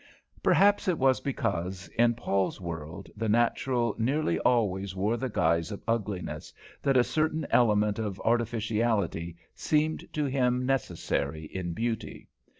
Perhaps 0.41 0.87
it 0.87 0.97
was 0.97 1.21
because, 1.21 1.87
in 1.89 2.15
Paul's 2.15 2.59
world, 2.59 3.07
the 3.15 3.29
natural 3.29 3.95
nearly 3.99 4.39
always 4.39 4.95
wore 4.95 5.15
the 5.15 5.29
guise 5.29 5.71
of 5.71 5.83
ugliness, 5.87 6.51
that 6.81 6.97
a 6.97 7.03
certain 7.03 7.45
element 7.51 7.99
of 7.99 8.19
artificiality 8.21 9.37
seemed 9.53 10.11
to 10.13 10.25
him 10.25 10.65
necessary 10.65 11.43
in 11.43 11.73
beauty. 11.73 12.27